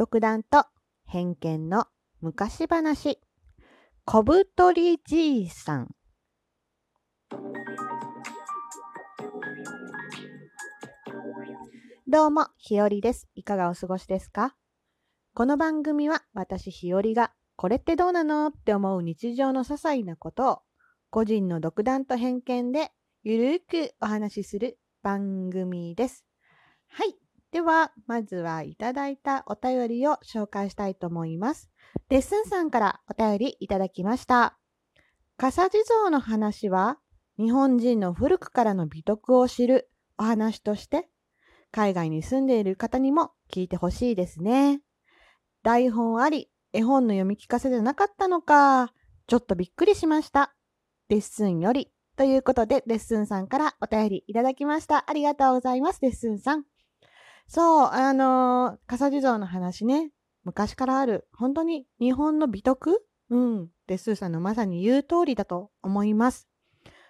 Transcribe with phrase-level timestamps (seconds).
[0.00, 0.64] 独断と
[1.04, 1.84] 偏見の
[2.22, 3.20] 昔話。
[4.06, 5.94] 小太りじいさん。
[12.08, 13.28] どうもひよりです。
[13.34, 14.56] いかがお過ごしですか？
[15.34, 20.58] この番組は私ひよりがこれってどうなのって思う日常の些細なことを
[21.10, 22.90] 個人の独断と偏見で
[23.22, 26.24] ゆるくお話しする番組です。
[26.88, 27.14] はい。
[27.52, 31.70] では、まずはいただいたお便りを紹介したいと思います。
[32.08, 34.56] レッスンさんからお便りいただきました。
[35.36, 36.98] 笠地蔵の話は、
[37.38, 41.08] 日本人の古くからの美徳を知るお話として、
[41.72, 44.82] 海外に住んでいる方にも聞いてほしいですね。
[45.62, 48.92] 台本あり、絵本の読み聞かせじゃなかったのか。
[49.26, 50.54] ちょっとびっくりしました。
[51.08, 51.92] レッスンより。
[52.16, 55.08] ということで、レッスンさんからお便りいただきました。
[55.08, 56.64] ありがとうございます、レッスンさん。
[57.50, 60.12] そう、あのー、笠地蔵の話ね、
[60.44, 63.04] 昔からある、本当に日本の美徳？
[63.28, 63.68] うん。
[63.88, 66.48] で、スーさんのまさに言う通りだと思います。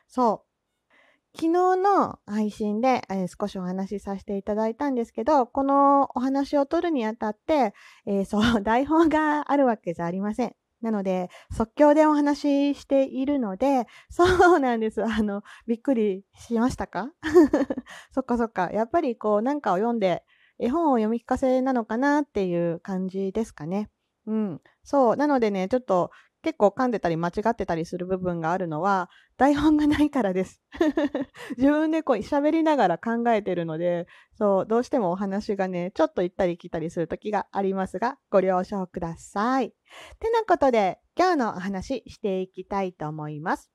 [0.09, 1.37] そう。
[1.39, 7.75] 昨日の配信で、えー、少しお話しさせていただいたんですけど、このお話を取るにあたって、
[8.07, 10.57] えー、そう、 台本があるわけじゃありません。
[10.81, 14.25] なので、即興でお話ししているので、そ
[14.57, 15.05] うなんです。
[15.05, 17.13] あの、びっくりしましたか？
[18.13, 18.71] そっかそっか。
[18.73, 20.25] やっぱりこう、なんかを読んで、
[20.61, 23.91] 絵本を読み聞かせなのかなっていう感じですかね。
[24.27, 24.61] うん。
[24.85, 25.17] そう。
[25.17, 26.11] なのでね、ちょっと
[26.43, 30.61] 結構噛んでたり間違ってたりする部分があるのは、台本がないからです。
[31.57, 39.71] 自分でこう喋りながら考えてるので、そう、どうしてもお話がね、ちょっと行ったり来たりする時がありますが、ご了承ください。
[40.19, 43.71] てなことで、今日のお話していきたいと思います。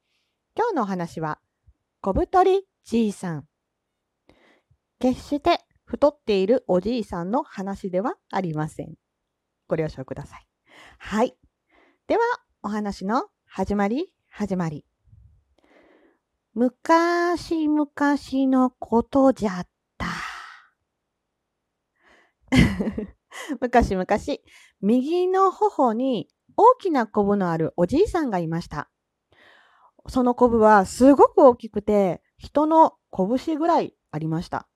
[0.55, 1.39] 今日のお話は、
[2.01, 3.47] 小太りじいさん。
[4.99, 8.95] 決して太っているおじいさんの話ではありません。
[9.67, 10.45] ご了承ください。
[10.97, 11.37] はい。
[12.07, 12.21] では、
[12.63, 14.85] お話の始まり、始まり。
[16.55, 19.67] 昔々のことじゃっ
[19.97, 20.07] た。
[23.61, 24.05] 昔々、
[24.81, 28.89] 右の頬に大きなコブのあるおじいさんがいました。
[30.07, 34.67] そのコブはすごく大きくて、人の拳ぐらいありました。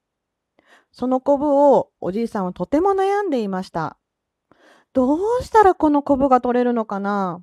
[0.92, 3.98] そのコブをおじいさんはとても悩んでいました。
[4.94, 7.42] どうしたらこのコブが取れるのかな？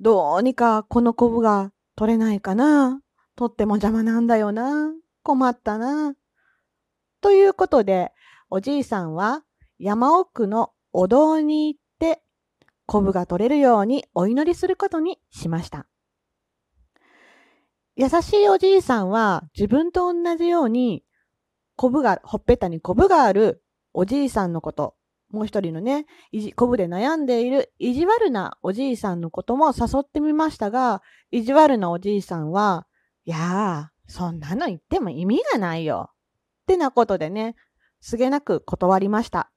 [0.00, 3.00] どうにかこのコブが取れないかな？
[3.36, 4.92] とっても邪魔なんだよな。
[5.22, 6.14] 困ったな。
[7.20, 8.12] ということで、
[8.50, 9.42] おじいさんは
[9.78, 12.22] 山奥のお堂に行って、
[12.86, 15.86] コブが取れるようにお祈りすることにしました。
[17.96, 21.03] 優しいおじいさんは自分と同じように
[21.76, 23.62] コブが、ほっぺたにコブがある
[23.92, 24.96] おじいさんのこと、
[25.30, 32.86] もう一人のね、いじ、コブで悩んでいる意地悪なおじいさんのことも誘ってみましたが、意地悪なおじいさんは、
[33.24, 36.10] いやー、そんなの言っても意味がないよ。
[36.62, 37.56] ってなことでね、
[38.00, 39.50] すげなく断りました。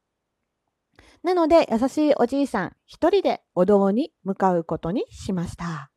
[1.24, 5.92] なので、優しいおじいさん一人でお堂に向かうことにしました。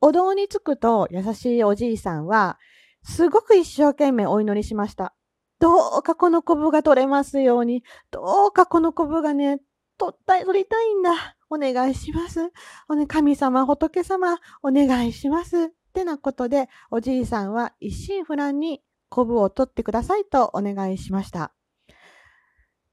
[0.00, 2.58] お堂に着くと優しいおじいさんは、
[3.06, 5.14] すごく一生懸命お祈りしました。
[5.60, 9.60] どうかこのコブが取れますように、どうかこのコブがね、
[9.96, 11.36] 取った取りたいんだ。
[11.48, 12.50] お願いします。
[12.88, 15.56] おね、神様、仏様、お願いします。
[15.56, 21.52] ってなことで、おじいさんは一心不乱にコブを取ってくださいとお願いしました。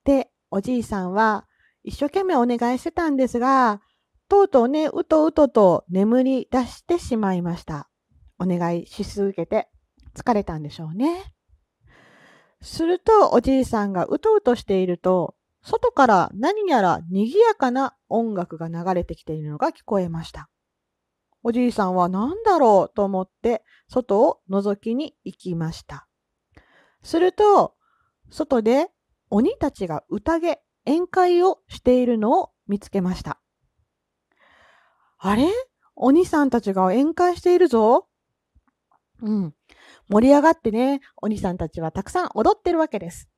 [0.06, 1.48] で、おじいさんは
[1.84, 3.82] 一生懸命お願いしてたんですが、
[4.30, 7.90] とうとうね、うとうとと眠り出してしまいました。
[8.40, 9.73] お願いし続けて。
[10.16, 11.34] 疲れたんでしょうね。
[12.62, 20.50] するとおじいさんがうとうとしていると、外から何やら賑やかな音楽が流れてきているのが聞こえました。
[21.42, 26.08] おじいさんは何だろうと思って外を覗きに行きました。
[27.02, 27.76] すると、
[28.30, 28.90] 外で
[29.30, 33.40] 鬼たちが宴、宴会をしているのを見つけました。
[35.18, 35.48] あれ？
[35.96, 38.08] 鬼さんたちが宴会しているぞ。
[39.22, 39.54] うん。
[40.10, 43.30] 盛り上がってね、お兄さんたちはたくさん踊ってるわけです。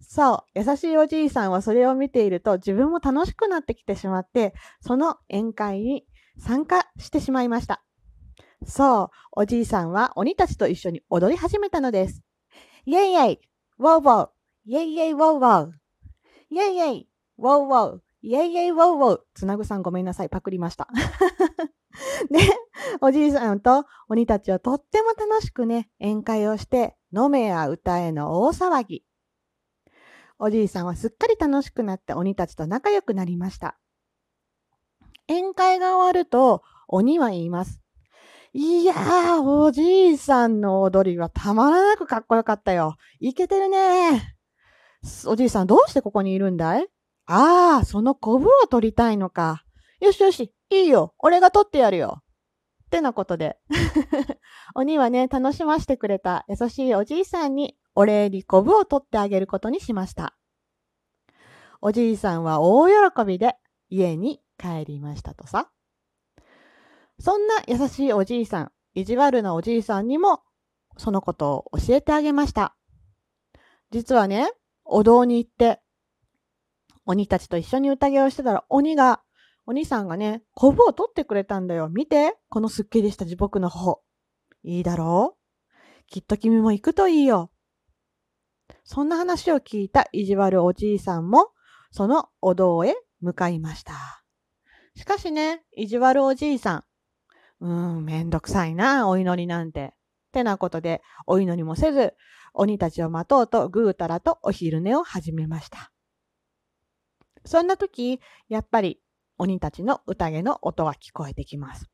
[0.00, 6.06] そう、優しいおじいさんはそれを見ていると自分も楽しくなってきてしまって、その宴会に
[6.38, 7.82] 参加してしまいました。
[8.66, 12.22] そう、おじいさんは鬼たちと一緒に踊り始めたのです。
[12.86, 13.40] イェイイェイ、
[13.78, 14.28] ウォーウォー、
[14.66, 15.72] イェイイェイウォーウォー、
[16.50, 19.20] イェイイェイ、ウォーウォー、イェイイェイウォーウォー。
[19.34, 20.88] つなぐさんごめんなさい、パクりました。
[22.30, 22.38] で、
[23.00, 29.04] おじいさんと鬼たちはとっても楽しくね、宴会をして、飲めや歌えの大騒ぎ。
[30.38, 33.78] おじいさんはすっかり楽しくなって鬼たちと仲良くなりました。
[35.28, 37.80] 宴会が終わると鬼は言います。
[38.52, 42.96] いやー、おじいさんの踊りはたまらなくかっこよかったよ。
[43.20, 44.36] いけてるね。
[45.26, 46.88] おじいさんどうしてここにいるんだい？
[47.26, 49.64] ああ、そのコブを取りたいのか。
[50.00, 51.14] よしよし、いいよ。
[51.18, 52.22] 俺が取ってやるよ。
[52.86, 53.58] ってなことで。
[54.74, 60.34] 鬼はね、楽しませてくれた優しいおじいさんにお礼にコブを取ってあげることにしました。
[61.80, 63.56] おじいさんは大喜びで
[63.88, 65.70] 家に帰りましたとさ。
[67.20, 70.42] そんな優しいおじいさん、意地悪なおじいさんにも
[70.96, 72.76] そのことを教えてあげました。
[73.90, 74.50] 実はね、
[74.84, 75.80] お堂に行って
[77.06, 79.22] 鬼たちと一緒に宴をしてたら鬼が、
[79.68, 81.90] お兄さんがね、コブを取ってくれたんだよ。
[81.90, 84.00] 見て、このすっきりした地獄の頬。
[84.62, 86.06] いいだろう？
[86.06, 87.50] きっと君も行くといいよ。
[88.84, 91.50] そんな話を聞いた意地悪おじいさんも、
[91.90, 93.92] そのお堂へ向かいました。
[94.96, 96.84] しかしね、意地悪おじいさん。
[97.60, 99.92] うーん、めんどくさいな、お祈りなんて。
[100.28, 102.14] ってなことで、お祈りもせず、
[102.54, 105.92] 鬼たちを待とうとぐうたらとお昼寝を始めました。
[107.44, 108.18] そんな時、
[108.48, 109.02] やっぱり
[109.38, 111.86] 鬼たちの宴の音が聞こえてきます。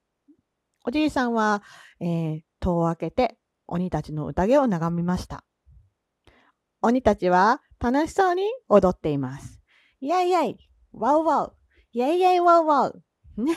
[0.84, 1.62] おじいさんは、
[2.00, 5.44] えー、戸を開けて鬼たちの宴を眺めました。
[6.82, 9.60] 鬼たちは楽しそうに踊っています。
[10.00, 10.56] イェイイェイ、
[10.92, 11.56] ワウワウ、
[11.92, 13.02] イェイイェイワウワウ。
[13.36, 13.56] ね。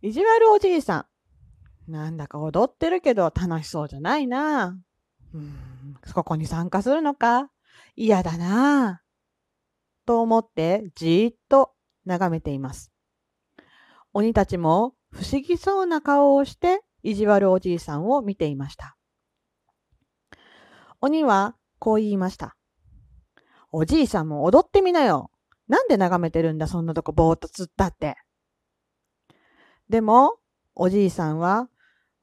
[0.00, 1.08] 意地悪おじいさ
[1.88, 1.90] ん。
[1.90, 4.76] なんだか踊ってるけど楽しそうじゃないな。
[5.34, 5.54] うん、
[6.12, 7.50] ここに参加するのか？
[7.94, 9.02] 嫌だな。
[10.04, 11.72] と思ってじーっと
[12.06, 12.92] 眺めています。
[14.12, 18.96] 鬼たちも不思議そうな顔をして意地悪おじいさんを見ていました。
[21.00, 22.56] 鬼はこう言いました。
[23.70, 25.30] おじいさんも踊ってみなよ。
[25.68, 28.16] なんで眺めてるんだ、そんなとこぼーっとつったって。
[29.88, 30.38] でも、
[30.74, 31.68] おじいさんは、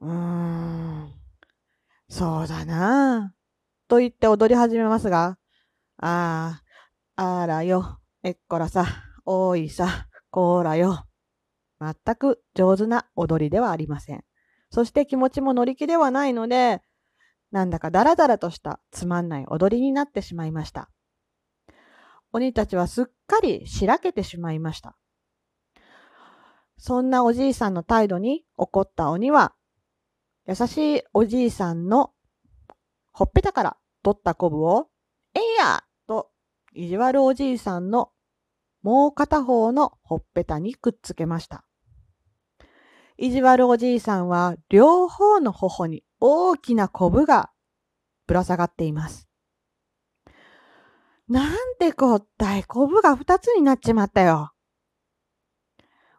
[0.00, 1.12] うーん、
[2.08, 5.38] そうだなぁ、と言って踊り始めますが、
[5.98, 6.62] あ
[7.16, 8.86] あ、あらよ、えっこらさ、
[9.26, 11.06] おいさ、こーらよ。
[11.80, 14.24] 全く上手な踊りではありません。
[14.70, 16.82] そして気持ちも乗り気ではないので、
[17.50, 20.90] なんだかダラダラとしたつまんない踊りになってしまいました。
[22.32, 24.96] 鬼たちはすっかりしらけてしまいました。
[26.76, 29.54] そんなおじいさんの態度に怒った鬼は、
[30.46, 32.12] 優しいおじいさんの
[33.12, 34.88] ほっぺたから取ったコブを、
[35.32, 36.30] えいやと
[36.74, 38.10] 意地悪おじいさんの
[38.84, 41.64] もう片方のほっぺたにくっつけました。
[43.16, 47.50] 意地悪おじいさんは両方の頬に大きなコブが
[48.26, 49.26] ぶら下がっています。
[51.26, 54.52] なんてこったい、コブが二つになっちまったよ。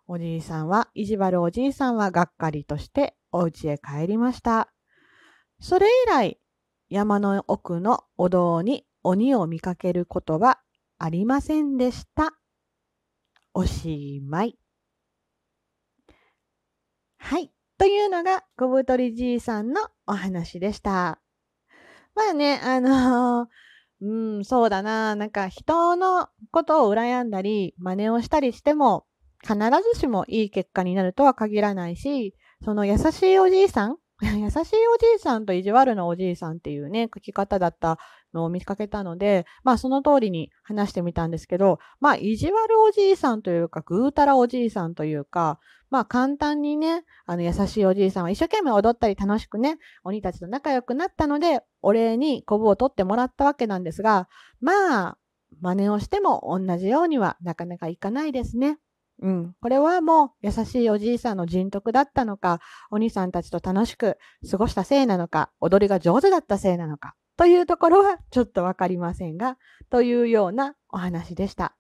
[0.08, 4.74] おじいさんは、意地悪おじいさんはがっかりとしてお家へ帰りました。
[5.60, 6.40] それ以来、
[6.90, 10.60] 山の奥のお堂に鬼を見かけることは
[10.98, 12.34] ありませんでした。
[13.58, 14.58] おしまい。
[17.18, 17.54] はい。
[17.78, 21.22] というのが、小太りじいさんのお話でした。
[22.16, 25.16] まあね、あのー、うん、そうだな。
[25.16, 29.06] なんか人のことを羨んだり、真似をしたりしても、
[29.42, 29.58] 必
[29.94, 38.00] ずしもいい結果になるとは限らないし、その優しいおじいさん、優しいおじいさんと意地悪なおじいさんっていうね、書き方だった
[38.34, 54.30] のを見かけたので、まあその通りに話してみたんですけど、まあ意地悪おじいさんというか、ぐうたらおじいさんというか、まあ簡単にね、あの優しいおじいさんは一生懸命踊ったり楽しくね、鬼たちと仲良くなったので、お礼にコブを取ってもらったわけなんですが、
[54.62, 55.18] まあ、
[55.62, 58.78] 真似をしても同じようにはなかなかいかないですね。
[59.22, 59.56] うん。
[59.62, 62.60] これはもう優しいおじいさんの人徳だったのか、
[62.92, 64.18] お兄さんたちと楽しく
[64.50, 69.58] 過ごしたせいなのか、踊りが上手だったせいなのか、というところはちょっとわかりませんが、
[69.90, 71.76] というようなお話でした。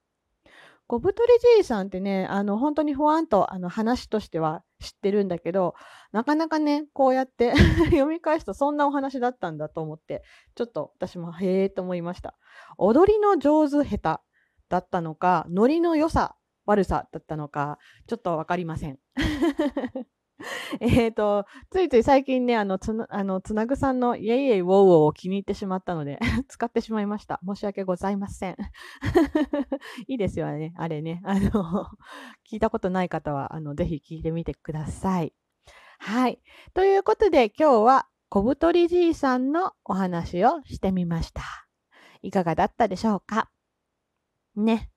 [0.87, 5.73] 小太りじいさんってね、あの、本当にふわんとあの話としては知ってるんだけど、
[6.11, 7.55] なかなかね、こうやって
[7.89, 10.23] 読み返すとそんなお話だったんだと思って、
[10.53, 12.35] ちょっと私もへえと思いました。
[12.77, 14.23] 踊りの上手下手
[14.69, 16.35] だったのか、ノリの良さ
[16.65, 18.99] 悪さだったのか、ちょっとわかりません。
[20.81, 26.19] えっと、ついつい最近ね、あの、つな、あの、つなぐさんのイエイエイウォーウォーを気に入ってしまったので
[26.49, 27.39] 使ってしまいました。
[27.45, 28.57] 申し訳ございません。
[30.07, 31.21] いいですよね、あれね。
[31.23, 31.51] あの、
[32.49, 35.33] 聞いたことない方は、あの、ぜひ聞いてみてください。
[35.99, 36.41] はい。
[36.73, 41.41] ということで、今日は小太りじいさんのお話をしてみました。
[42.21, 43.49] いかがだったでしょうか？
[44.55, 44.91] ね。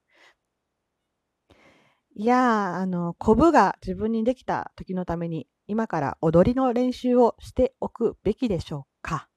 [2.21, 9.29] いやー、あの、コブが自分にできた時のために、今から踊りの練習をしておくべきでしょうか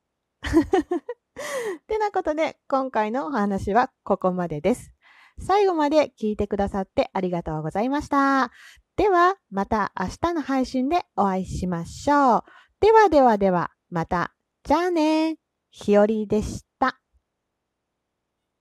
[1.88, 4.96] てなことで、今回のお話はここまでです。
[5.38, 8.50] 最後まで聞いてくださってありがとうございました。
[8.96, 12.44] では、また明日の配信でお会いしましょう。
[12.80, 14.34] ではではでは、また。
[14.64, 15.38] じゃあね。
[15.70, 16.71] ひよりでした。